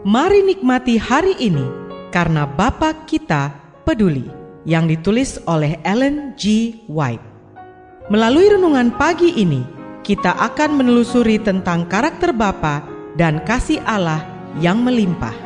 [0.00, 1.60] Mari nikmati hari ini
[2.08, 3.52] karena Bapa kita
[3.84, 4.32] peduli
[4.64, 6.72] yang ditulis oleh Ellen G.
[6.88, 7.20] White.
[8.08, 9.60] Melalui renungan pagi ini,
[10.00, 12.80] kita akan menelusuri tentang karakter Bapa
[13.20, 14.24] dan kasih Allah
[14.56, 15.36] yang melimpah.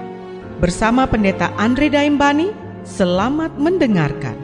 [0.63, 2.55] Bersama Pendeta Andre Daimbani,
[2.87, 4.39] selamat mendengarkan.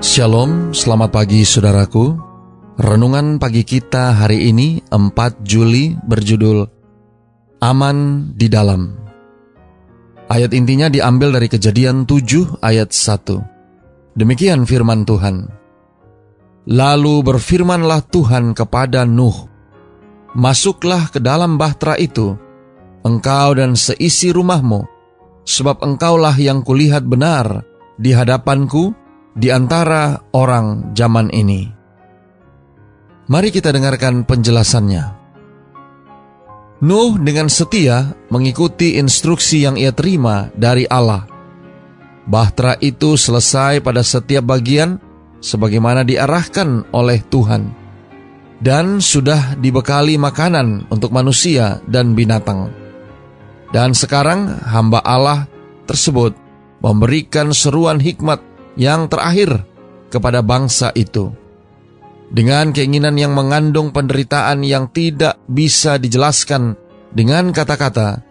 [0.00, 2.35] Shalom, selamat pagi saudaraku.
[2.76, 6.68] Renungan pagi kita hari ini 4 Juli berjudul
[7.64, 8.92] Aman di Dalam.
[10.28, 14.20] Ayat intinya diambil dari kejadian 7 ayat 1.
[14.20, 15.48] Demikian firman Tuhan.
[16.68, 19.48] Lalu berfirmanlah Tuhan kepada Nuh,
[20.36, 22.36] Masuklah ke dalam bahtera itu,
[23.08, 24.84] engkau dan seisi rumahmu,
[25.48, 27.64] sebab engkaulah yang kulihat benar
[27.96, 28.92] di hadapanku
[29.32, 31.75] di antara orang zaman ini.
[33.26, 35.04] Mari kita dengarkan penjelasannya.
[36.86, 41.26] Nuh dengan setia mengikuti instruksi yang ia terima dari Allah.
[42.22, 45.02] Bahtera itu selesai pada setiap bagian
[45.42, 47.74] sebagaimana diarahkan oleh Tuhan.
[48.62, 52.70] Dan sudah dibekali makanan untuk manusia dan binatang.
[53.74, 55.50] Dan sekarang hamba Allah
[55.90, 56.30] tersebut
[56.78, 58.38] memberikan seruan hikmat
[58.78, 59.66] yang terakhir
[60.14, 61.34] kepada bangsa itu
[62.26, 66.74] dengan keinginan yang mengandung penderitaan yang tidak bisa dijelaskan
[67.14, 68.22] dengan kata-kata,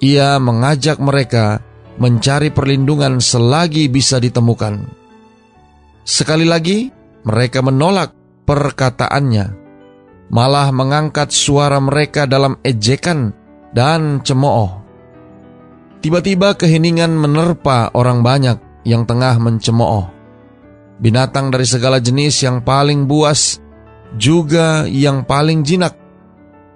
[0.00, 1.60] ia mengajak mereka
[2.00, 4.88] mencari perlindungan selagi bisa ditemukan.
[6.08, 6.88] Sekali lagi,
[7.28, 8.16] mereka menolak
[8.48, 9.46] perkataannya,
[10.32, 13.36] malah mengangkat suara mereka dalam ejekan
[13.76, 14.80] dan cemooh.
[16.00, 20.17] Tiba-tiba keheningan menerpa orang banyak yang tengah mencemooh
[20.98, 23.62] binatang dari segala jenis yang paling buas,
[24.18, 25.94] juga yang paling jinak,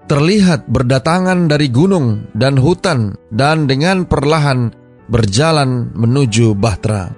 [0.07, 4.75] terlihat berdatangan dari gunung dan hutan dan dengan perlahan
[5.11, 7.13] berjalan menuju Bahtera.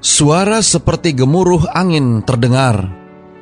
[0.00, 2.86] Suara seperti gemuruh angin terdengar,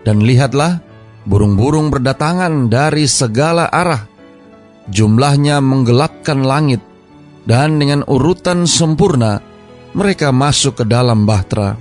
[0.06, 0.80] dan lihatlah,
[1.28, 4.08] burung-burung berdatangan dari segala arah.
[4.88, 6.80] Jumlahnya menggelapkan langit,
[7.44, 9.40] dan dengan urutan sempurna,
[9.92, 11.76] mereka masuk ke dalam Bahtera.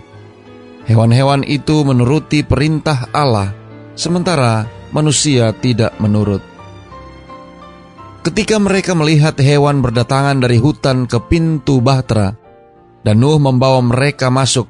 [0.83, 3.55] Hewan-hewan itu menuruti perintah Allah,
[3.95, 6.43] sementara manusia tidak menurut.
[8.23, 12.35] Ketika mereka melihat hewan berdatangan dari hutan ke pintu Bahtera,
[13.03, 14.67] dan Nuh membawa mereka masuk,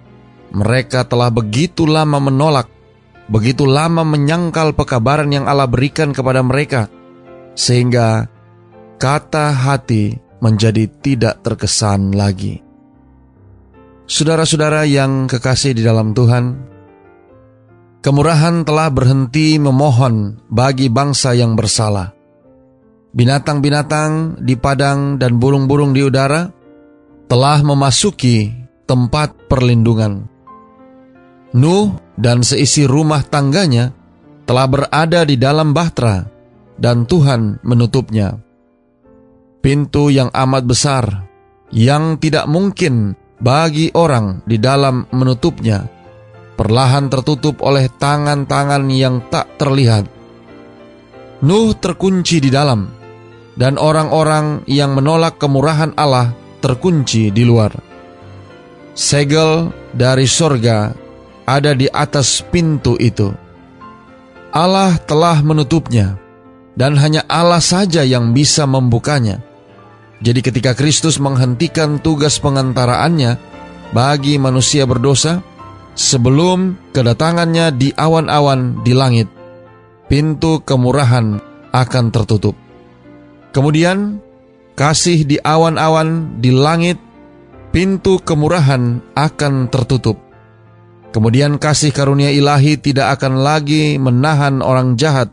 [0.54, 2.70] mereka telah begitu lama menolak,
[3.30, 6.90] begitu lama menyangkal pekabaran yang Allah berikan kepada mereka,
[7.54, 8.26] sehingga
[8.98, 12.73] kata hati menjadi tidak terkesan lagi.
[14.04, 16.60] Saudara-saudara yang kekasih di dalam Tuhan,
[18.04, 22.12] kemurahan telah berhenti memohon bagi bangsa yang bersalah.
[23.16, 26.52] Binatang-binatang di padang dan burung-burung di udara
[27.32, 28.52] telah memasuki
[28.84, 30.28] tempat perlindungan.
[31.56, 33.96] Nuh dan seisi rumah tangganya
[34.44, 36.28] telah berada di dalam bahtera
[36.76, 38.36] dan Tuhan menutupnya.
[39.64, 41.24] Pintu yang amat besar
[41.72, 45.84] yang tidak mungkin bagi orang di dalam menutupnya,
[46.56, 50.08] perlahan tertutup oleh tangan-tangan yang tak terlihat.
[51.44, 52.88] Nuh terkunci di dalam,
[53.60, 56.32] dan orang-orang yang menolak kemurahan Allah
[56.64, 57.76] terkunci di luar.
[58.96, 60.96] Segel dari sorga
[61.44, 63.28] ada di atas pintu itu.
[64.56, 66.16] Allah telah menutupnya,
[66.80, 69.44] dan hanya Allah saja yang bisa membukanya.
[70.24, 73.36] Jadi ketika Kristus menghentikan tugas pengantaraannya
[73.92, 75.44] bagi manusia berdosa,
[76.00, 79.28] sebelum kedatangannya di awan-awan di langit,
[80.08, 81.44] pintu kemurahan
[81.76, 82.56] akan tertutup.
[83.52, 84.24] Kemudian,
[84.80, 86.98] kasih di awan-awan di langit,
[87.76, 90.24] pintu kemurahan akan tertutup.
[91.12, 95.30] Kemudian kasih karunia ilahi tidak akan lagi menahan orang jahat,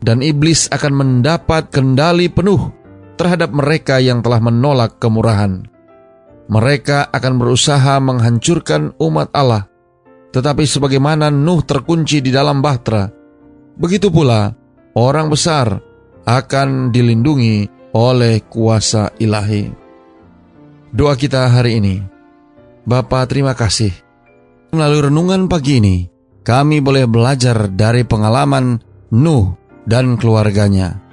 [0.00, 2.83] dan iblis akan mendapat kendali penuh
[3.14, 5.66] terhadap mereka yang telah menolak kemurahan.
[6.44, 9.64] Mereka akan berusaha menghancurkan umat Allah,
[10.34, 13.08] tetapi sebagaimana Nuh terkunci di dalam bahtera,
[13.78, 14.52] begitu pula
[14.92, 15.80] orang besar
[16.24, 19.70] akan dilindungi oleh kuasa ilahi.
[20.94, 21.96] Doa kita hari ini,
[22.84, 23.90] Bapa terima kasih.
[24.74, 25.96] Melalui renungan pagi ini,
[26.44, 28.76] kami boleh belajar dari pengalaman
[29.14, 29.54] Nuh
[29.86, 31.03] dan keluarganya.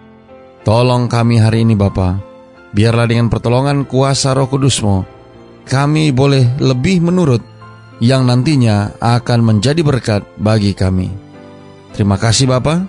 [0.62, 2.22] Tolong kami hari ini Bapa,
[2.70, 5.02] biarlah dengan pertolongan kuasa roh kudusmu,
[5.66, 7.42] kami boleh lebih menurut
[7.98, 11.10] yang nantinya akan menjadi berkat bagi kami.
[11.98, 12.86] Terima kasih Bapa.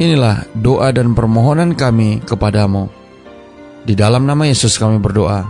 [0.00, 2.88] Inilah doa dan permohonan kami kepadamu.
[3.84, 5.44] Di dalam nama Yesus kami berdoa.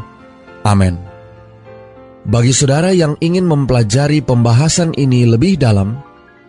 [0.67, 0.99] Amin.
[2.27, 6.03] Bagi saudara yang ingin mempelajari pembahasan ini lebih dalam,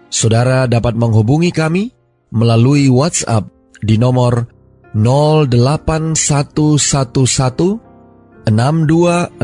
[0.09, 1.93] saudara dapat menghubungi kami
[2.33, 3.45] melalui WhatsApp
[3.85, 4.54] di nomor
[4.95, 6.15] 08111
[8.47, 9.35] 62662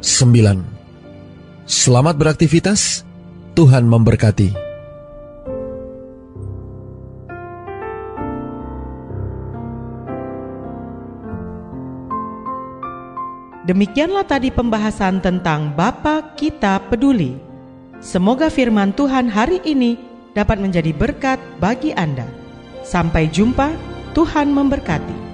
[0.00, 0.64] 9.
[1.68, 3.04] Selamat beraktivitas,
[3.52, 4.56] Tuhan memberkati.
[13.68, 17.36] Demikianlah tadi pembahasan tentang Bapa Kita Peduli.
[18.00, 20.00] Semoga firman Tuhan hari ini
[20.32, 22.24] dapat menjadi berkat bagi Anda.
[22.80, 25.29] Sampai jumpa, Tuhan memberkati.